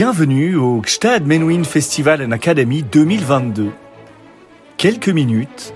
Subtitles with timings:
[0.00, 3.72] Bienvenue au Gstad Menuhin Festival and Academy 2022.
[4.76, 5.74] Quelques minutes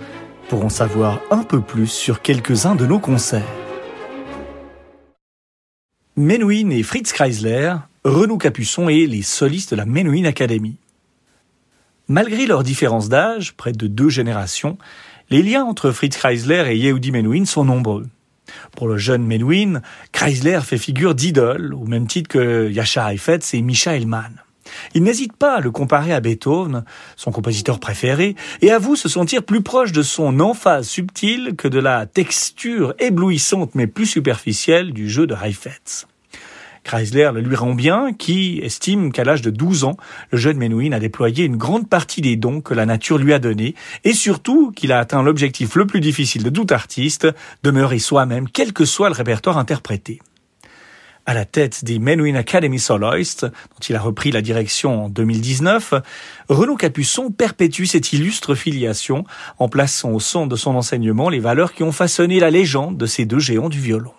[0.48, 3.42] pour en savoir un peu plus sur quelques-uns de nos concerts.
[6.14, 7.74] Menuhin et Fritz Kreisler,
[8.04, 10.76] Renaud Capuçon et les solistes de la Menuhin Academy.
[12.06, 14.78] Malgré leurs différences d'âge, près de deux générations,
[15.30, 18.06] les liens entre Fritz Kreisler et Yehudi Menuhin sont nombreux.
[18.76, 19.80] Pour le jeune Menuhin,
[20.12, 24.42] Kreisler fait figure d'idole, au même titre que Yasha Heifetz et Misha Hellman.
[24.94, 26.84] Il n'hésite pas à le comparer à Beethoven,
[27.16, 31.78] son compositeur préféré, et avoue se sentir plus proche de son emphase subtile que de
[31.78, 36.06] la texture éblouissante mais plus superficielle du jeu de Heifetz.
[36.84, 39.96] Chrysler le lui rend bien, qui estime qu'à l'âge de 12 ans,
[40.30, 43.38] le jeune Menuhin a déployé une grande partie des dons que la nature lui a
[43.38, 47.28] donnés, et surtout qu'il a atteint l'objectif le plus difficile de tout artiste,
[47.62, 50.20] demeurer soi-même, quel que soit le répertoire interprété.
[51.24, 55.94] À la tête des Menuhin Academy Soloists, dont il a repris la direction en 2019,
[56.48, 59.22] Renaud Capuçon perpétue cette illustre filiation
[59.60, 63.06] en plaçant au centre de son enseignement les valeurs qui ont façonné la légende de
[63.06, 64.12] ces deux géants du violon.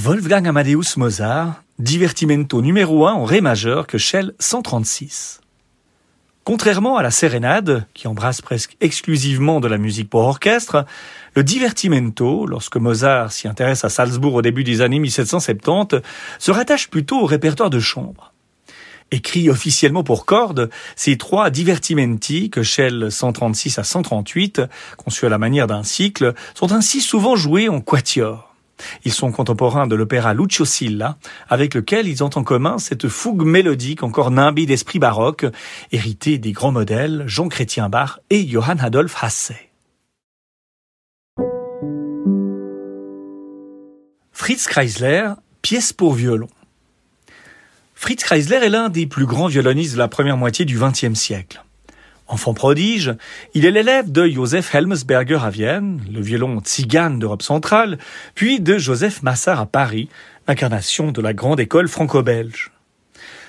[0.00, 5.40] Wolfgang Amadeus Mozart, divertimento numéro 1 en ré majeur que Shell 136.
[6.44, 10.86] Contrairement à la sérénade, qui embrasse presque exclusivement de la musique pour orchestre,
[11.34, 16.00] le divertimento, lorsque Mozart s'y intéresse à Salzbourg au début des années 1770,
[16.38, 18.32] se rattache plutôt au répertoire de chambre.
[19.10, 24.62] Écrit officiellement pour cordes, ces trois divertimenti, que Shell 136 à 138,
[24.96, 28.47] conçus à la manière d'un cycle, sont ainsi souvent joués en quatuor.
[29.04, 33.44] Ils sont contemporains de l'opéra Lucio Silla, avec lequel ils ont en commun cette fougue
[33.44, 35.46] mélodique encore nimbée d'esprit baroque,
[35.92, 39.52] héritée des grands modèles Jean Chrétien Bach et Johann Adolf Hasse.
[44.32, 45.30] Fritz Kreisler,
[45.62, 46.48] pièce pour violon.
[47.94, 51.62] Fritz Kreisler est l'un des plus grands violonistes de la première moitié du XXe siècle.
[52.28, 53.14] Enfant prodige,
[53.54, 57.96] il est l'élève de Joseph Helmsberger à Vienne, le violon tzigane d'Europe centrale,
[58.34, 60.10] puis de Joseph Massard à Paris,
[60.46, 62.70] incarnation de la grande école franco-belge.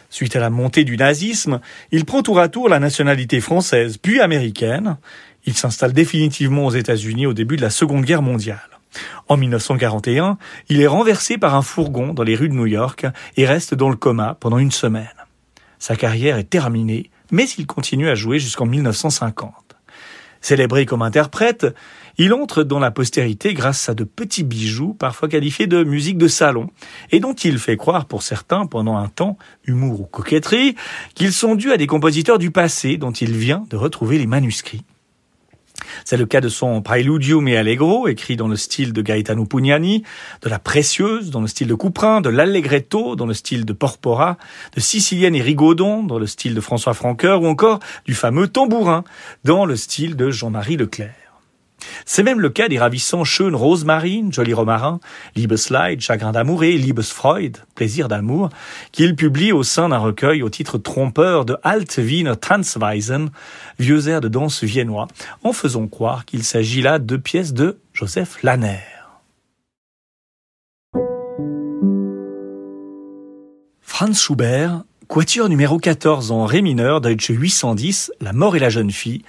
[0.09, 1.59] Suite à la montée du nazisme,
[1.91, 4.97] il prend tour à tour la nationalité française puis américaine.
[5.45, 8.79] Il s'installe définitivement aux États-Unis au début de la Seconde Guerre mondiale.
[9.27, 10.37] En 1941,
[10.69, 13.89] il est renversé par un fourgon dans les rues de New York et reste dans
[13.89, 15.07] le coma pendant une semaine.
[15.77, 19.53] Sa carrière est terminée mais il continue à jouer jusqu'en 1950.
[20.41, 21.67] Célébré comme interprète,
[22.17, 26.27] il entre dans la postérité grâce à de petits bijoux, parfois qualifiés de musique de
[26.27, 26.69] salon,
[27.11, 30.75] et dont il fait croire pour certains pendant un temps, humour ou coquetterie,
[31.15, 34.83] qu'ils sont dus à des compositeurs du passé dont il vient de retrouver les manuscrits.
[36.05, 40.03] C'est le cas de son Praeludium et Allegro, écrit dans le style de Gaetano Pugnani,
[40.41, 44.37] de la Précieuse, dans le style de Couperin, de l'Allegretto, dans le style de Porpora,
[44.75, 49.03] de Sicilienne et Rigaudon, dans le style de François Francoeur, ou encore du fameux Tambourin,
[49.43, 51.18] dans le style de Jean-Marie Leclerc.
[52.05, 54.99] C'est même le cas des ravissants Schön Rosemarine, Joli Romarin,
[55.35, 58.49] Liebesleid, Chagrin d'amour et Liebesfreud, Plaisir d'amour,
[58.91, 63.29] qu'il publie au sein d'un recueil au titre trompeur de Alt Wiener Tanzweisen,
[63.79, 65.07] vieux air de danse viennois,
[65.43, 68.79] en faisant croire qu'il s'agit là de pièces de Joseph Lanner.
[73.81, 78.91] Franz Schubert, quatuor numéro 14 en ré mineur, Deutsche 810, La mort et la jeune
[78.91, 79.23] fille,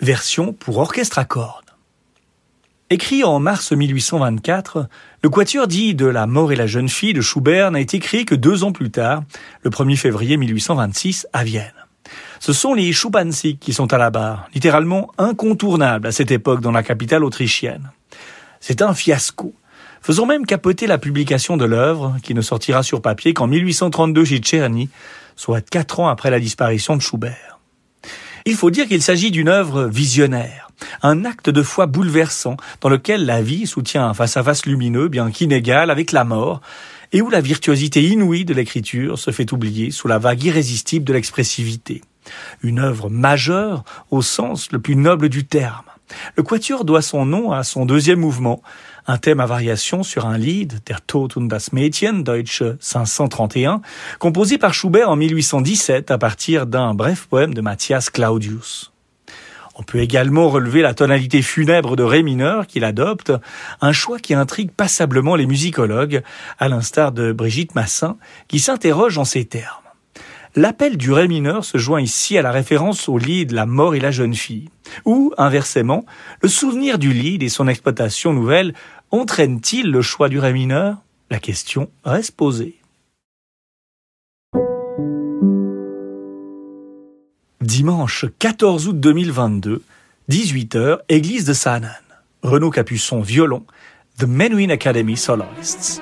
[0.00, 1.63] version pour orchestre à cordes.
[2.90, 4.88] Écrit en mars 1824,
[5.22, 8.26] le quatuor dit de La mort et la jeune fille de Schubert n'a été créé
[8.26, 9.22] que deux ans plus tard,
[9.62, 11.72] le 1er février 1826, à Vienne.
[12.40, 16.72] Ce sont les Schubanzig qui sont à la barre, littéralement incontournables à cette époque dans
[16.72, 17.90] la capitale autrichienne.
[18.60, 19.54] C'est un fiasco,
[20.02, 24.40] faisant même capoter la publication de l'œuvre, qui ne sortira sur papier qu'en 1832 chez
[24.40, 24.90] Czerny,
[25.36, 27.58] soit quatre ans après la disparition de Schubert.
[28.44, 30.63] Il faut dire qu'il s'agit d'une œuvre visionnaire
[31.02, 35.90] un acte de foi bouleversant dans lequel la vie soutient un face-à-face lumineux, bien qu'inégal,
[35.90, 36.60] avec la mort,
[37.12, 41.12] et où la virtuosité inouïe de l'écriture se fait oublier sous la vague irrésistible de
[41.12, 42.02] l'expressivité.
[42.62, 45.84] Une œuvre majeure au sens le plus noble du terme.
[46.36, 48.62] Le quatuor doit son nom à son deuxième mouvement,
[49.06, 53.80] un thème à variation sur un Lied, Der Tod und das Mädchen, Deutsche 531,
[54.18, 58.93] composé par Schubert en 1817 à partir d'un bref poème de Matthias Claudius.
[59.76, 63.32] On peut également relever la tonalité funèbre de Ré mineur qu'il adopte,
[63.80, 66.22] un choix qui intrigue passablement les musicologues,
[66.58, 68.16] à l'instar de Brigitte Massin,
[68.46, 69.80] qui s'interroge en ces termes.
[70.56, 74.00] L'appel du Ré mineur se joint ici à la référence au lead La mort et
[74.00, 74.68] la jeune fille,
[75.04, 76.04] ou, inversement,
[76.40, 78.74] le souvenir du lead et son exploitation nouvelle
[79.10, 80.98] entraîne-t-il le choix du Ré mineur?
[81.30, 82.76] La question reste posée.
[87.74, 89.82] Dimanche 14 août 2022,
[90.30, 91.88] 18h, église de Sanan.
[92.44, 93.64] Renaud Capuçon, violon,
[94.16, 96.00] The Menuhin Academy Soloists.